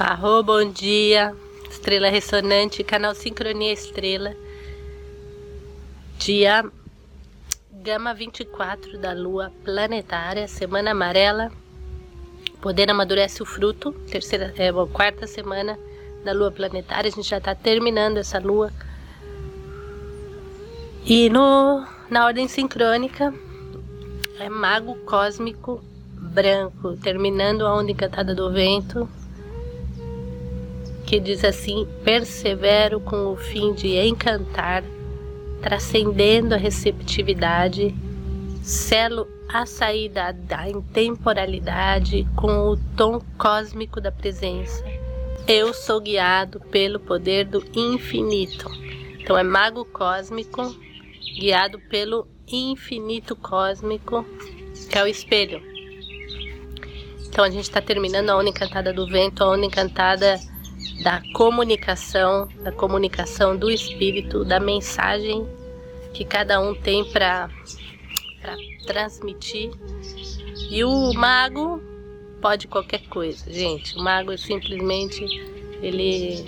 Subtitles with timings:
[0.00, 1.34] Arro, bom dia.
[1.68, 4.32] Estrela Ressonante, canal Sincronia Estrela.
[6.16, 6.64] Dia
[7.82, 11.50] Gama 24 da Lua Planetária, Semana Amarela.
[12.60, 15.76] Poder amadurece o fruto, terceira, é, bom, quarta semana
[16.24, 17.08] da Lua Planetária.
[17.08, 18.72] A gente já está terminando essa Lua.
[21.04, 23.34] E no, na ordem sincrônica
[24.38, 29.08] é Mago Cósmico Branco, terminando a onda encantada do vento
[31.08, 34.84] que diz assim: persevero com o fim de encantar,
[35.62, 37.94] transcendendo a receptividade,
[38.62, 44.84] selo a saída da intemporalidade com o tom cósmico da presença.
[45.46, 48.70] Eu sou guiado pelo poder do infinito.
[49.18, 50.76] Então é mago cósmico,
[51.40, 54.26] guiado pelo infinito cósmico,
[54.90, 55.62] que é o espelho.
[57.26, 60.38] Então a gente está terminando a onda encantada do vento, a onda encantada
[61.02, 65.46] da comunicação, da comunicação do espírito, da mensagem
[66.12, 67.48] que cada um tem para
[68.86, 69.70] transmitir.
[70.70, 71.80] E o mago
[72.40, 73.96] pode qualquer coisa, gente.
[73.96, 75.24] O mago simplesmente
[75.80, 76.44] ele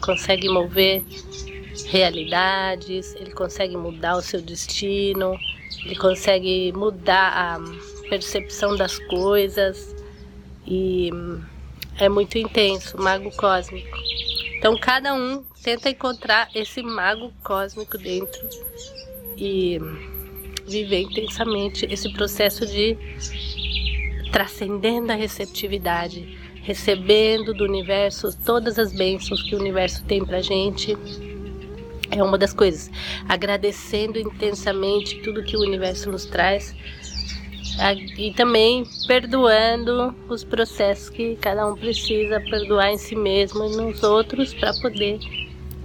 [0.00, 1.02] consegue mover
[1.86, 5.38] realidades, ele consegue mudar o seu destino,
[5.84, 9.94] ele consegue mudar a percepção das coisas
[10.66, 11.10] e
[11.98, 13.98] é muito intenso, mago cósmico.
[14.56, 18.48] Então cada um tenta encontrar esse mago cósmico dentro
[19.36, 19.78] e
[20.66, 22.96] viver intensamente esse processo de
[24.32, 30.96] transcendendo a receptividade, recebendo do universo todas as bênçãos que o universo tem pra gente.
[32.10, 32.90] É uma das coisas.
[33.28, 36.74] Agradecendo intensamente tudo que o universo nos traz
[38.16, 44.02] e também perdoando os processos que cada um precisa perdoar em si mesmo e nos
[44.02, 45.18] outros para poder.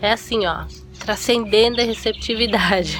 [0.00, 0.64] É assim ó
[1.04, 2.98] transcendendo a receptividade.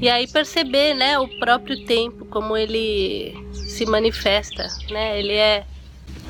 [0.00, 5.18] E aí perceber né o próprio tempo como ele se manifesta né?
[5.18, 5.64] Ele é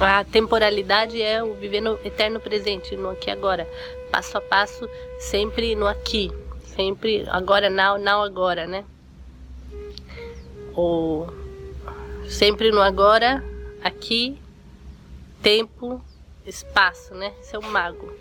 [0.01, 3.69] a temporalidade é o viver no eterno presente no aqui agora.
[4.11, 4.89] Passo a passo
[5.19, 6.31] sempre no aqui
[6.63, 8.85] sempre agora now now agora né
[10.79, 11.27] ou
[12.29, 13.43] sempre no agora,
[13.83, 14.39] aqui,
[15.43, 16.01] tempo,
[16.47, 17.33] espaço, né?
[17.41, 18.13] Esse é o mago.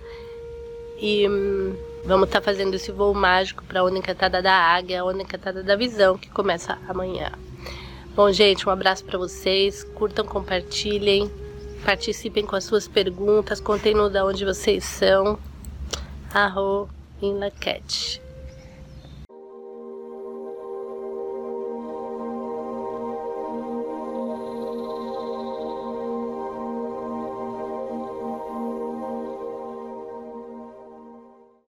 [1.00, 5.14] E hum, vamos estar tá fazendo esse voo mágico para a encantada da águia, a
[5.14, 7.32] encantada da visão, que começa amanhã.
[8.16, 9.84] Bom, gente, um abraço para vocês.
[9.84, 11.32] Curtam, compartilhem,
[11.86, 15.38] participem com as suas perguntas, contem da onde vocês são.
[16.34, 16.90] Arro,
[17.22, 18.20] in la cat.